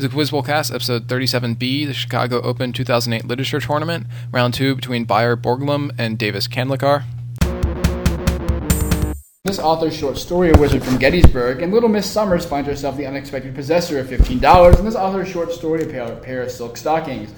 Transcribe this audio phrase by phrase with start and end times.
[0.00, 4.74] This is Quiz Bowl Cast, episode 37B, the Chicago Open 2008 Literature Tournament, round two
[4.74, 7.04] between Beyer Borglum and Davis Kandlikar.
[9.44, 13.04] This author's short story, A Wizard from Gettysburg, and Little Miss Summers finds herself the
[13.04, 16.78] unexpected possessor of $15, and this author's short story, A pair, a pair of silk
[16.78, 17.34] stockings.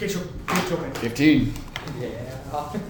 [0.00, 1.52] Get your, get your 15.
[2.00, 2.86] Yeah.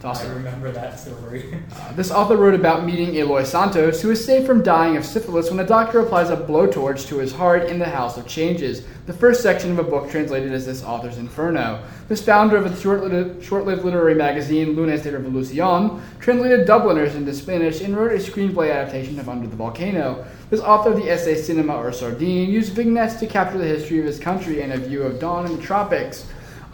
[0.00, 1.60] Toss I remember that story.
[1.78, 5.50] Uh, This author wrote about meeting Eloy Santos, who is saved from dying of syphilis
[5.50, 9.12] when a doctor applies a blowtorch to his heart in the House of Changes, the
[9.12, 11.82] first section of a book translated as this author's Inferno.
[12.08, 17.80] This founder of the short-lived, short-lived literary magazine Lunes de Revolucion translated Dubliners into Spanish
[17.80, 20.24] and wrote a screenplay adaptation of Under the Volcano.
[20.50, 24.04] This author of the essay Cinema or Sardine used vignettes to capture the history of
[24.04, 26.24] his country and a view of dawn in the tropics.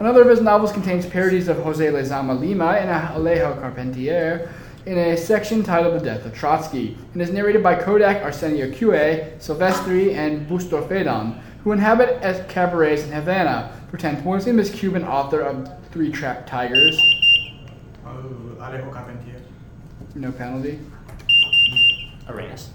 [0.01, 4.53] Another of his novels contains parodies of Jose Lezama Lima and Alejo Carpentier
[4.87, 9.25] in a section titled The Death of Trotsky, and is narrated by Kodak, Arsenio Cue,
[9.39, 13.73] Silvestre, and Bustrófedon, who inhabit as cabarets in Havana.
[13.91, 17.01] For 10 points, name is Cuban author of Three Trapped Tigers.
[18.05, 18.11] Oh,
[18.59, 19.41] Alejo Carpentier.
[20.17, 20.81] No penalty.
[22.29, 22.71] Arenas.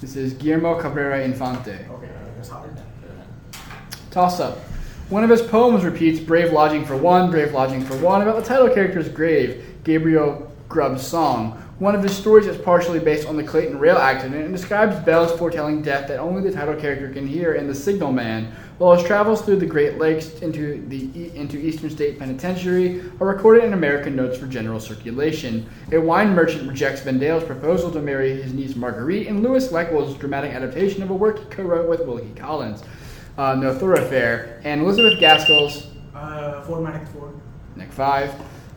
[0.00, 1.86] This is Guillermo Cabrera Infante.
[1.90, 2.80] Okay, uh, that's hard.
[4.10, 4.58] Toss up.
[5.08, 8.42] One of his poems repeats Brave Lodging for One, Brave Lodging for One about the
[8.42, 11.62] title character's grave, Gabriel Grub's song.
[11.78, 15.30] One of his stories is partially based on the Clayton rail accident and describes bells
[15.38, 18.52] foretelling death that only the title character can hear in The Signal Man.
[18.78, 23.62] While his travels through the Great Lakes into the into Eastern State Penitentiary are recorded
[23.62, 25.70] in American notes for general circulation.
[25.92, 30.52] A wine merchant rejects Vendale's proposal to marry his niece Marguerite in Lewis Leckwell's dramatic
[30.52, 32.82] adaptation of a work he co-wrote with Wilkie Collins
[33.38, 37.34] uh, No Thoroughfare, and Elizabeth Gaskell's Uh, Ford Manic Ford.
[37.76, 38.32] Nick 5,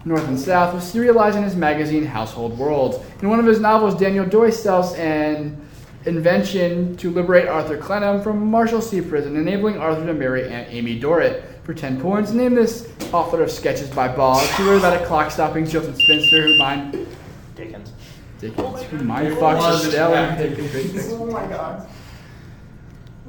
[0.06, 2.98] North and South, was serialized in his magazine Household Words.
[3.22, 5.60] In one of his novels, Daniel Doyce sells an
[6.06, 11.44] invention to liberate Arthur Clennam from Marshalsea Prison, enabling Arthur to marry Aunt Amy Dorrit.
[11.64, 15.66] For 10 points, name this author of Sketches by Boz, who wrote about a clock-stopping
[15.68, 17.08] jilted spinster who mind...
[17.56, 17.94] Dickens.
[18.40, 21.88] Dickens, who mind fucks Estella and Oh my god.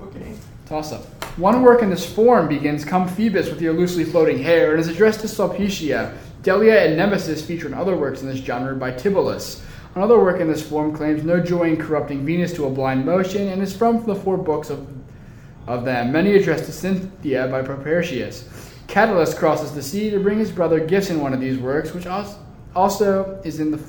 [0.00, 0.34] Okay.
[0.66, 1.19] Toss up.
[1.36, 4.88] One work in this form begins Come Phoebus with your loosely floating hair and is
[4.88, 6.16] addressed to Sulpicia.
[6.42, 9.62] Delia and Nemesis feature in other works in this genre by Tibullus.
[9.94, 13.48] Another work in this form claims no joy in corrupting Venus to a blind motion
[13.48, 14.88] and is from the four books of,
[15.66, 18.48] of them, many addressed to Cynthia by Propertius.
[18.88, 22.06] Catullus crosses the sea to bring his brother gifts in one of these works, which
[22.74, 23.80] also is in the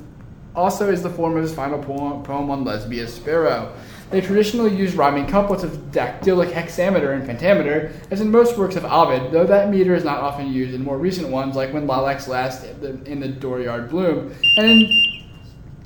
[0.53, 3.73] also is the form of his final poem, poem on Lesbia Sparrow.
[4.11, 8.83] They traditionally use rhyming couplets of dactylic hexameter and pentameter, as in most works of
[8.83, 12.27] Ovid, though that meter is not often used in more recent ones, like when lilacs
[12.27, 14.35] last in the, in the dooryard bloom.
[14.57, 15.23] And in,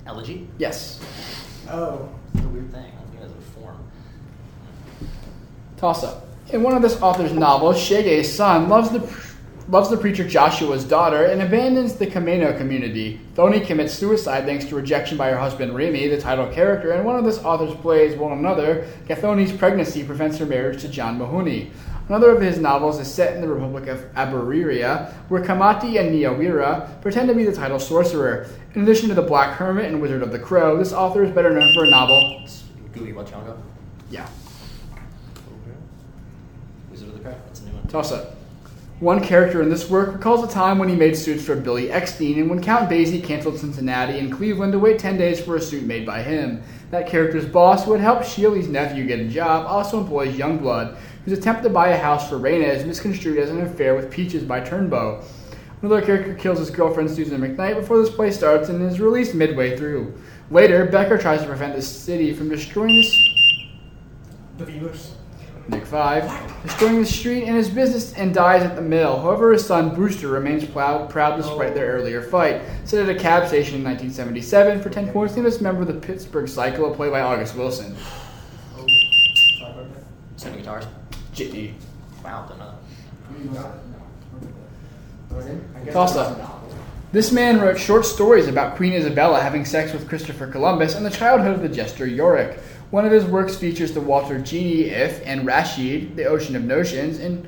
[0.07, 0.47] Elegy.
[0.57, 0.99] yes,
[1.69, 2.09] Oh.
[2.33, 2.83] It's a weird thing.
[2.83, 3.77] I think it's a form.
[5.77, 6.27] toss up.
[6.49, 8.99] In one of this author's novels, Chege's son loves the
[9.67, 13.19] loves the preacher Joshua's daughter and abandons the Kameno community.
[13.33, 17.15] Thoni commits suicide thanks to rejection by her husband Remy, the title character, and one
[17.15, 21.71] of this author's plays, one another, Gathoni's pregnancy prevents her marriage to John Mahoney.
[22.07, 27.01] Another of his novels is set in the Republic of Aburiria, where Kamiti and Nyawira
[27.01, 28.47] pretend to be the title sorcerer.
[28.75, 31.49] In addition to The Black Hermit and Wizard of the Crow, this author is better
[31.49, 32.45] known for a novel.
[32.93, 33.57] Ngugi wa Thiong'o.
[34.11, 34.27] Yeah,
[36.91, 37.35] Wizard of the Crow.
[37.47, 37.87] That's a new one.
[37.87, 38.35] toss up.
[39.01, 42.39] One character in this work recalls a time when he made suits for Billy Eckstine
[42.39, 45.83] and when Count Basie canceled Cincinnati and Cleveland to wait 10 days for a suit
[45.83, 46.63] made by him.
[46.91, 50.95] That character's boss, who had helped Shealy's nephew get a job, also employs Youngblood,
[51.25, 54.45] whose attempt to buy a house for Rena is misconstrued as an affair with Peaches
[54.45, 55.21] by Turnbow.
[55.81, 59.75] Another character kills his girlfriend Susan McKnight before this play starts and is released midway
[59.75, 60.13] through.
[60.49, 63.03] Later, Becker tries to prevent the city from destroying
[64.57, 65.15] The viewers.
[65.67, 69.19] Nick 5, destroying the street and his business and dies at the mill.
[69.19, 72.61] However, his son Booster remains proud, proud despite their earlier fight.
[72.83, 76.47] Set at a cab station in 1977 for 10 points, this member of the Pittsburgh
[76.47, 77.95] Cycle, played by August Wilson.
[78.77, 78.85] Oh.
[80.37, 80.85] Seven guitars.
[81.33, 81.73] Jitney.
[82.23, 82.73] Wow, don't know.
[83.41, 83.81] You got it?
[85.31, 85.37] No.
[85.37, 85.57] Okay.
[85.75, 86.61] I guess Toss up.
[87.11, 91.09] This man wrote short stories about Queen Isabella having sex with Christopher Columbus and the
[91.09, 92.59] childhood of the jester Yorick.
[92.91, 97.19] One of his works features the Water Genie Iff and Rashid, The Ocean of Notions,
[97.19, 97.47] and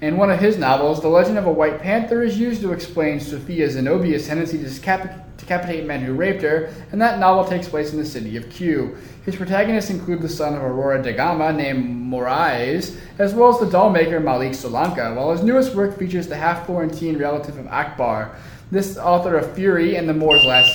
[0.00, 3.18] in one of his novels, The Legend of a White Panther is used to explain
[3.18, 7.92] Sufiya Zinobia's tendency to decap- decapitate men who raped her, and that novel takes place
[7.92, 8.96] in the city of Q.
[9.26, 13.70] His protagonists include the son of Aurora da Gama named Moraes, as well as the
[13.70, 18.34] doll maker Malik Solanka, while his newest work features the half Florentine relative of Akbar.
[18.70, 20.72] This author of Fury and the Moor's Last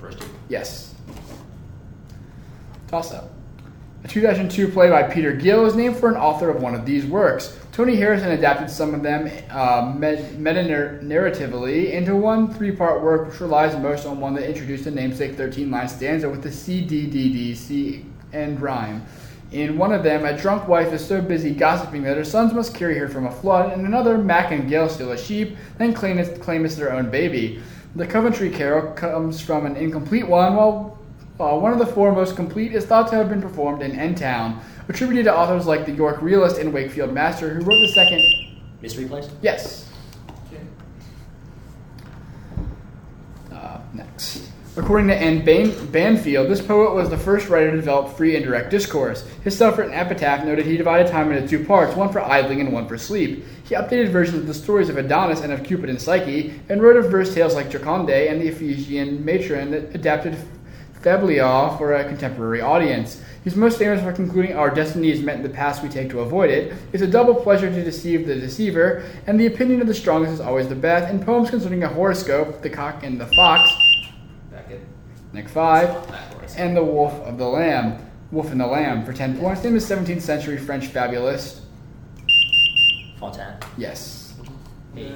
[0.00, 0.24] First.
[0.48, 0.87] Yes.
[2.88, 3.30] Toss up.
[4.04, 7.04] A 2002 play by Peter Gill is named for an author of one of these
[7.04, 7.58] works.
[7.70, 13.40] Tony Harrison adapted some of them uh, meta narratively into one three part work which
[13.40, 17.06] relies most on one that introduced the namesake 13 line stanza with the C D
[17.06, 19.04] D D C and rhyme.
[19.52, 22.74] In one of them, a drunk wife is so busy gossiping that her sons must
[22.74, 23.72] carry her from a flood.
[23.78, 27.10] In another, Mak and Gill steal a sheep, then claim, it, claim it's their own
[27.10, 27.62] baby.
[27.96, 30.97] The Coventry Carol comes from an incomplete one, while
[31.40, 34.14] uh, one of the four most complete is thought to have been performed in N
[34.14, 38.22] Town, attributed to authors like the York realist and Wakefield Master, who wrote the second.
[38.80, 39.28] Mystery Place?
[39.42, 39.90] Yes.
[43.52, 44.50] Uh, next.
[44.76, 48.70] According to Anne Ban- Banfield, this poet was the first writer to develop free indirect
[48.70, 49.26] discourse.
[49.42, 52.86] His self-written epitaph noted he divided time into two parts, one for idling and one
[52.86, 53.44] for sleep.
[53.64, 56.96] He updated versions of the stories of Adonis and of Cupid and Psyche, and wrote
[56.96, 60.36] of verse tales like Joconde and the Ephesian matron that adapted
[61.02, 63.22] fabliaux for a contemporary audience.
[63.44, 66.20] He's most famous for concluding our destiny is met in the paths we take to
[66.20, 66.74] avoid it.
[66.92, 70.40] It's a double pleasure to deceive the deceiver, and the opinion of the strongest is
[70.40, 71.10] always the best.
[71.12, 73.70] In poems concerning a horoscope, the cock and the fox,
[75.32, 76.10] Nick 5,
[76.56, 78.04] and The Wolf of the Lamb.
[78.30, 79.62] Wolf and the Lamb for 10 points.
[79.64, 81.62] Name is 17th century French fabulist.
[83.18, 83.54] Fontaine.
[83.76, 84.34] Yes.
[84.94, 85.12] Hey,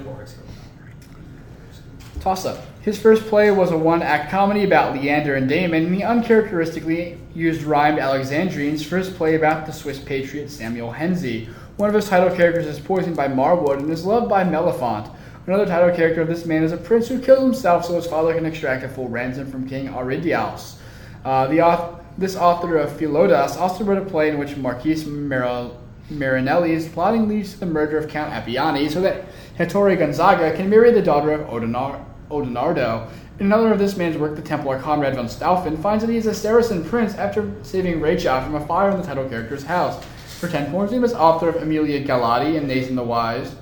[2.23, 2.65] Toss up.
[2.83, 7.19] His first play was a one act comedy about Leander and Damon, and he uncharacteristically
[7.35, 11.49] used rhymed Alexandrines his play about the Swiss patriot Samuel Henzi.
[11.79, 15.11] One of his title characters is poisoned by Marwood and is loved by Mellefont.
[15.49, 18.33] Another title character of this man is a prince who kills himself so his father
[18.35, 20.77] can extract a full ransom from King Aridaeus.
[21.25, 25.73] Uh, the this author of Philotas also wrote a play in which Marquis Mar-
[26.09, 29.25] Marinelli's plotting leads to the murder of Count Appiani so that
[29.59, 33.09] Ettore Gonzaga can marry the daughter of Odinar- Odoardo.
[33.39, 36.27] In another of this man's work, the Templar Conrad von Stauffen finds that he is
[36.27, 40.03] a Saracen prince after saving Rachel from a fire in the title character's house.
[40.41, 43.55] For 10 points, he was author of Emilia Galotti and Nathan the Wise.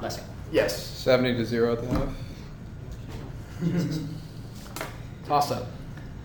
[0.00, 0.24] Lessing.
[0.50, 0.76] Yes.
[0.76, 2.08] 70 to 0 at the half.
[5.26, 5.66] Toss up.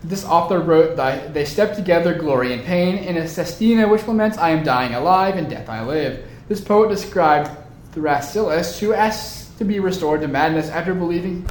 [0.04, 4.38] This author wrote that they step together, glory and pain, in a sestina which laments,
[4.38, 6.26] I am dying alive, and death I live.
[6.48, 7.50] This poet described
[7.94, 11.48] Thrasyllus, who asked to be restored to madness after believing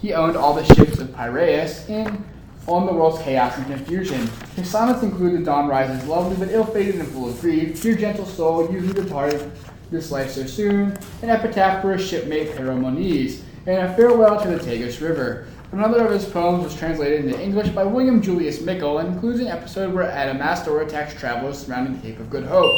[0.00, 2.24] he owned all the ships of Piraeus in
[2.66, 4.28] on the world's chaos and confusion.
[4.54, 8.26] His sonnets include The Dawn Rises Lovely but Ill-fated and full of grief, Dear gentle
[8.26, 9.50] soul, you who departed
[9.90, 14.58] this life so soon, an epitaph for his shipmate Peromones, and a farewell to the
[14.58, 15.46] Tagus River.
[15.72, 19.48] Another of his poems was translated into English by William Julius Mickle and includes an
[19.48, 22.74] episode where Adamastor attacks travelers surrounding the Cape of Good Hope.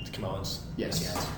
[0.00, 0.64] It's.
[0.76, 1.02] Yes.
[1.02, 1.28] Yes.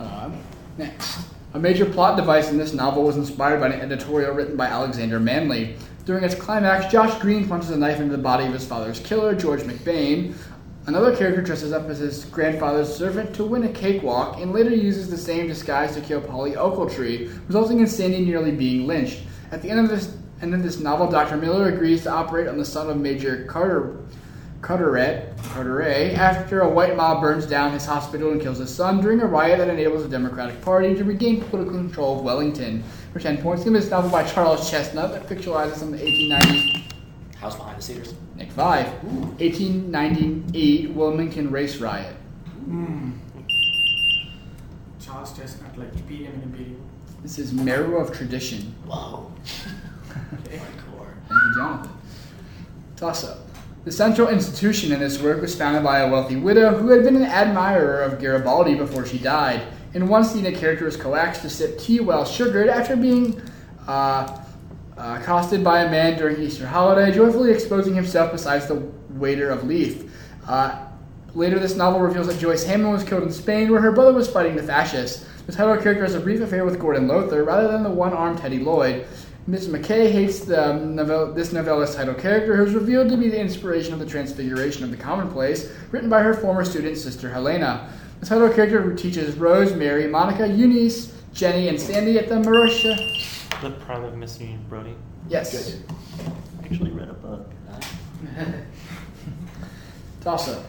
[0.00, 0.30] Uh,
[0.78, 1.18] next.
[1.54, 5.18] A major plot device in this novel was inspired by an editorial written by Alexander
[5.18, 5.76] Manly.
[6.04, 9.34] During its climax, Josh Green punches a knife into the body of his father's killer,
[9.34, 10.34] George McBane.
[10.86, 15.10] Another character dresses up as his grandfather's servant to win a cakewalk and later uses
[15.10, 19.20] the same disguise to kill Polly Ochiltree, resulting in Sandy nearly being lynched.
[19.50, 21.36] At the end of this end of this novel, Dr.
[21.36, 23.96] Miller agrees to operate on the son of Major Carter
[24.60, 29.20] Carteret, Carteret after a white mob burns down his hospital and kills his son during
[29.20, 32.82] a riot that enables the Democratic Party to regain political control of Wellington.
[33.12, 36.92] For 10 points, give this novel by Charles Chesnutt that fictionalizes some of the 1890s.
[37.36, 38.14] House behind the cedars.
[38.34, 38.86] Nick 5.
[39.38, 42.14] 1898 Wilmington Race Riot.
[42.64, 43.12] Hmm.
[45.00, 46.82] Charles Chesnutt, like Imperium and Imperium.
[47.22, 48.74] This is Marrow of Tradition.
[48.86, 49.30] Whoa.
[50.44, 50.56] Okay.
[50.58, 51.12] Hardcore.
[51.28, 51.92] Thank you, Jonathan.
[52.96, 53.47] Toss up.
[53.84, 57.16] The central institution in this work was founded by a wealthy widow who had been
[57.16, 59.62] an admirer of Garibaldi before she died.
[59.94, 63.40] One scene, a character was coaxed to sip tea well sugared after being
[63.88, 64.38] uh,
[64.96, 68.76] uh, accosted by a man during Easter holiday, joyfully exposing himself beside the
[69.10, 70.08] Water of Leith.
[70.46, 70.86] Uh,
[71.34, 74.30] later, this novel reveals that Joyce Hammond was killed in Spain, where her brother was
[74.30, 75.26] fighting the fascists.
[75.46, 78.58] The title character has a brief affair with Gordon Lowther rather than the one-armed Teddy
[78.58, 79.06] Lloyd.
[79.48, 83.30] Miss Mackay hates the um, novel, this novella's title character, who is revealed to be
[83.30, 87.90] the inspiration of the Transfiguration of the Commonplace, written by her former student sister Helena.
[88.20, 92.94] The title character who teaches Rose, Mary, Monica, Eunice, Jenny, and Sandy at the Marussia.
[93.62, 94.94] The Prime of Missy Brodie.
[95.30, 95.72] Yes.
[95.72, 95.82] Good.
[96.62, 97.50] Actually read a book.
[100.20, 100.66] Toss up.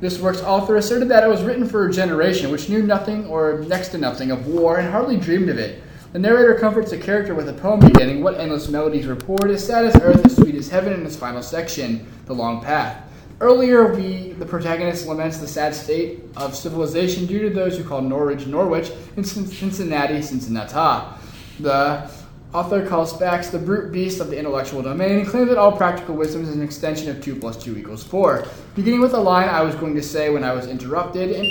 [0.00, 3.64] This work's author asserted that it was written for a generation which knew nothing or
[3.66, 5.81] next to nothing of war and hardly dreamed of it.
[6.12, 9.66] The narrator comforts the character with a poem beginning, What endless melodies were poured, as
[9.66, 13.02] sad as earth, as sweet as heaven, in its final section, The Long Path.
[13.40, 18.02] Earlier, we, the protagonist, laments the sad state of civilization due to those who call
[18.02, 21.16] Norwich Norwich and Cincinnati Cincinnati.
[21.60, 22.10] The
[22.52, 26.14] Author calls facts the brute beast of the intellectual domain and claims that all practical
[26.14, 28.46] wisdom is an extension of 2 plus 2 equals 4.
[28.74, 31.46] Beginning with a line I was going to say when I was interrupted, and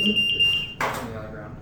[0.80, 1.56] On the other ground.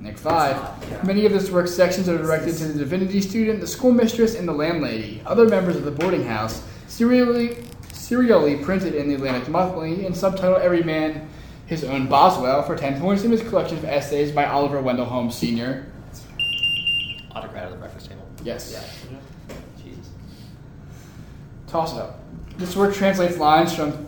[0.00, 1.04] Nick 5.
[1.04, 4.52] Many of this work's sections are directed to the divinity student, the schoolmistress, and the
[4.52, 7.56] landlady, other members of the boarding house, serially,
[7.92, 11.28] serially printed in the Atlantic Monthly, and subtitled Every Man
[11.66, 15.34] His Own Boswell for 10 points in his collection of essays by Oliver Wendell Holmes
[15.34, 15.86] Sr.
[17.34, 18.26] Autocrat of the breakfast table.
[18.44, 19.04] Yes.
[19.82, 20.10] Jesus.
[21.66, 22.20] Toss it up.
[22.58, 24.06] This work translates lines from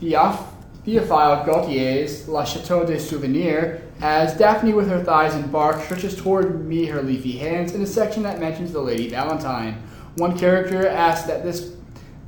[0.00, 0.46] Theoph-
[0.86, 6.66] Theophile Gautier's La Chateau des Souvenirs as Daphne with her thighs and bark stretches toward
[6.66, 9.80] me her leafy hands in a section that mentions the Lady Valentine.
[10.16, 11.76] One character asks that this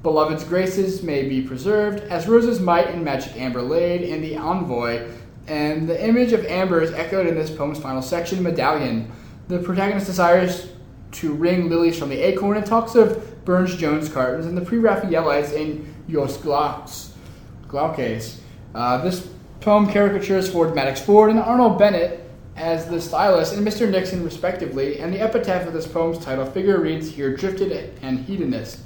[0.05, 5.11] beloved's graces may be preserved, as roses might in magic amber laid in the envoy,
[5.49, 9.11] and the image of amber is echoed in this poem's final section, Medallion.
[9.49, 10.69] The protagonist desires
[11.13, 15.53] to wring lilies from the acorn and talks of Burne-Jones cartons and the pre Raphaelites
[15.53, 17.11] in Yeux Glauques.
[18.75, 19.29] Uh, this
[19.65, 22.21] poem caricatures Ford Madox Ford and Arnold Bennett
[22.55, 23.91] as the stylist and Mr.
[23.91, 28.81] Nixon, respectively, and the epitaph of this poem's title figure reads Here drifted and hedonist.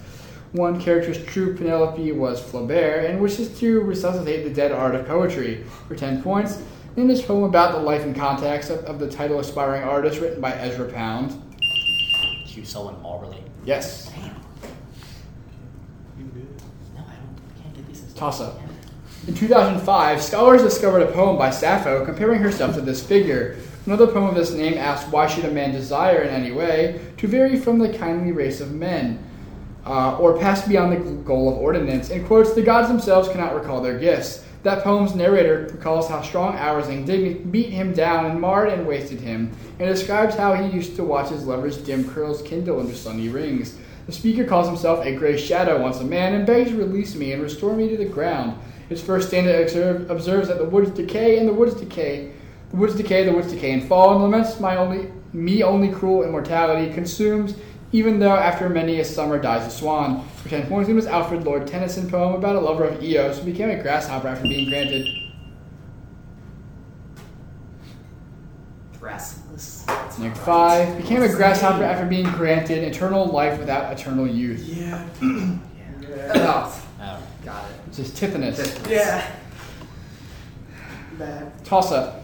[0.52, 5.64] One character's true Penelope was Flaubert and wishes to resuscitate the dead art of poetry
[5.88, 6.62] for 10 points.
[6.96, 10.40] In this poem about the life and context of, of the title Aspiring Artist, written
[10.40, 11.42] by Ezra Pound.
[12.46, 13.42] Hugh Selwyn Mauberley.
[13.64, 14.10] Yes.
[14.10, 14.22] Damn.
[16.94, 17.62] No, I don't.
[17.62, 18.12] Can't get these.
[18.14, 18.67] Toss up.
[19.28, 23.58] In 2005, scholars discovered a poem by Sappho comparing herself to this figure.
[23.84, 27.28] Another poem of this name asks, Why should a man desire in any way to
[27.28, 29.22] vary from the kindly race of men,
[29.84, 32.08] uh, or pass beyond the goal of ordinance?
[32.08, 34.46] And quotes, The gods themselves cannot recall their gifts.
[34.62, 38.86] That poem's narrator recalls how strong hours and indignity beat him down and marred and
[38.86, 42.94] wasted him, and describes how he used to watch his lover's dim curls kindle under
[42.94, 43.76] sunny rings.
[44.06, 47.32] The speaker calls himself a gray shadow once a man and begs to release me
[47.34, 48.58] and restore me to the ground.
[48.88, 52.32] His first stanza observe, observes that the woods decay and the woods decay,
[52.70, 56.22] the woods decay, the woods decay and fall, and laments my only me only cruel
[56.24, 57.54] immortality consumes,
[57.92, 60.26] even though after many a summer dies a swan.
[60.42, 63.44] For ten points, it was Alfred Lord Tennyson poem about a lover of Eos who
[63.44, 65.06] became a grasshopper after being granted.
[69.00, 69.86] Restless.
[70.18, 74.60] Nick five became a grasshopper after being granted eternal life without eternal youth.
[74.66, 75.06] Yeah.
[76.30, 77.22] Oh, Oh.
[77.44, 77.77] got it.
[77.98, 78.88] This is Tithonus.
[78.88, 79.28] Yeah.
[81.18, 81.64] Bad.
[81.64, 82.22] Toss up.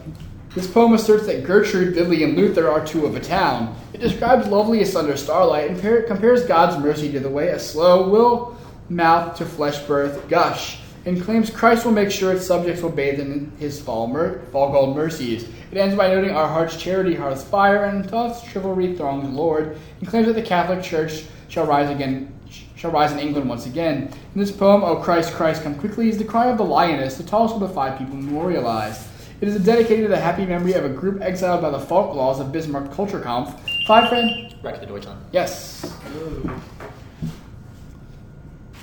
[0.55, 3.75] This poem asserts that Gertrude, Lily, and Luther are two of a town.
[3.91, 8.09] It describes loveliest under starlight and par- compares God's mercy to the way a slow
[8.09, 8.55] will
[8.87, 13.19] mouth to flesh birth gush, and claims Christ will make sure its subjects will bathe
[13.19, 15.43] in his fall, mer- fall gold mercies.
[15.71, 20.07] It ends by noting our heart's charity hearths fire and thought's chivalry throngs Lord, and
[20.07, 22.31] claims that the Catholic Church shall rise again.
[22.75, 24.09] Shall rise in England once again.
[24.33, 27.23] In this poem, "O Christ, Christ, come quickly," is the cry of the lioness, the
[27.23, 29.01] tallest of the five people memorialized.
[29.41, 32.39] It is dedicated to the happy memory of a group exiled by the Falk laws
[32.39, 33.53] of Bismarck Kulturkampf.
[33.85, 34.55] Five friend?
[34.63, 35.19] Wreck the Deutschland.
[35.31, 35.93] Yes.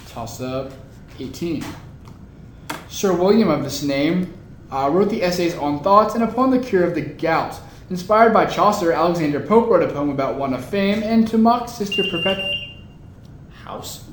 [0.08, 0.72] Toss up
[1.18, 1.64] 18.
[2.88, 4.32] Sir William of this name
[4.70, 7.58] uh, wrote the essays on thoughts and upon the cure of the gout.
[7.88, 11.68] Inspired by Chaucer, Alexander Pope wrote a poem about one of fame, and to mock
[11.68, 12.51] Sister Perpetua.
[13.72, 14.04] House.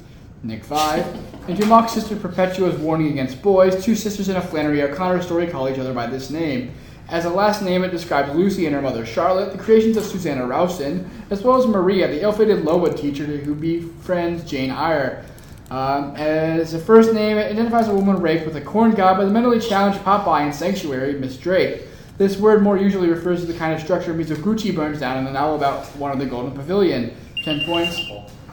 [0.42, 1.50] Nick 5.
[1.50, 5.48] And to mock Sister Perpetua's warning against boys, two sisters in a Flannery O'Connor story
[5.48, 6.74] call each other by this name.
[7.10, 10.46] As a last name, it describes Lucy and her mother Charlotte, the creations of Susanna
[10.48, 15.26] Rowson, as well as Maria, the ill-fated Lowood teacher who befriends Jane Eyre.
[15.72, 19.26] Um, as a first name, it identifies a woman raped with a corn god by
[19.26, 21.82] the mentally challenged Popeye in Sanctuary, Miss Drake.
[22.18, 25.32] This word more usually refers to the kind of structure Mizoguchi burns down in the
[25.32, 27.14] novel about one of the Golden Pavilion.
[27.44, 28.00] Ten points?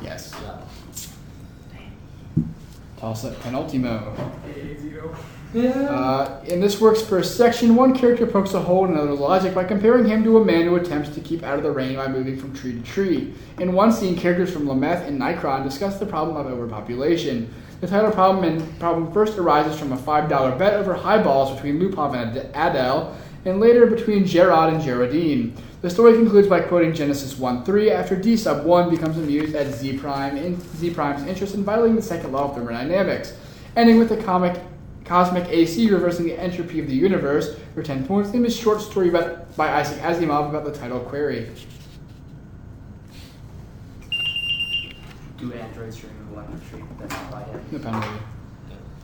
[0.02, 0.32] Yes.
[0.42, 0.65] Yeah.
[2.96, 4.14] Toss up penultimo.
[5.54, 9.64] Uh, in this work's first section, one character pokes a hole in another's logic by
[9.64, 12.36] comparing him to a man who attempts to keep out of the rain by moving
[12.38, 13.34] from tree to tree.
[13.58, 17.52] In one scene, characters from Lameth and Nikron discuss the problem of overpopulation.
[17.80, 22.14] The title problem and problem first arises from a $5 bet over highballs between Lupov
[22.14, 23.14] and Adell,
[23.46, 25.56] and later between Jerrodd and Jerrodine.
[25.80, 29.98] The story concludes by quoting Genesis 1:3 after D sub 1 becomes amused at Z
[29.98, 33.34] prime in Z prime's interest in violating the second law of thermodynamics,
[33.76, 34.60] ending with the comic
[35.04, 38.32] cosmic AC reversing the entropy of the universe for 10 points.
[38.32, 41.48] Name is short story about, by Isaac Asimov about the title query.
[45.38, 46.84] Do androids dream of electric sheep?
[46.98, 47.60] That's not by him.
[47.70, 48.08] The penalty.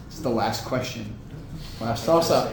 [0.08, 1.14] This is the last question.
[1.78, 2.52] Toss up.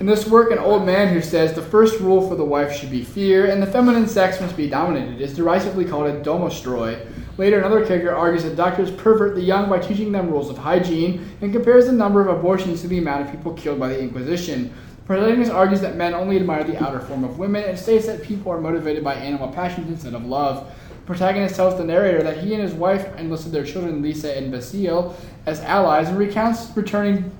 [0.00, 2.90] In this work, an old man who says the first rule for the wife should
[2.90, 7.06] be fear and the feminine sex must be dominated is derisively called a domostroi.
[7.38, 11.36] Later, another character argues that doctors pervert the young by teaching them rules of hygiene
[11.40, 14.72] and compares the number of abortions to the amount of people killed by the Inquisition.
[15.06, 18.50] Protagonist argues that men only admire the outer form of women and states that people
[18.50, 20.72] are motivated by animal passions instead of love.
[21.06, 25.16] Protagonist tells the narrator that he and his wife enlisted their children Lisa and Basile
[25.46, 27.30] as allies and recounts returning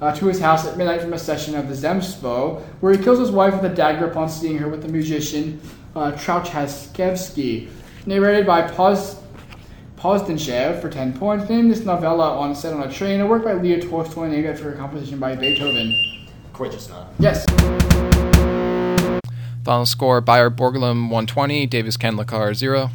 [0.00, 3.18] uh, to his house at midnight from a session of the Zemstvo, where he kills
[3.18, 5.60] his wife with a dagger upon seeing her with the musician
[5.94, 7.68] uh, Trukhachevsky.
[8.04, 9.20] Narrated by Poz,
[9.96, 11.48] Pozdnyshev for 10 points.
[11.48, 14.72] Named this novella on Set on a Train, a work by Leo Tolstoy named after
[14.72, 16.28] a composition by Beethoven.
[16.52, 17.08] Courageous Not.
[17.18, 17.44] Yes.
[19.64, 22.90] Final score Beyer Borglum 120, Davis Kandlikar 0.